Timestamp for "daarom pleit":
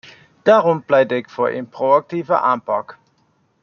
0.41-1.11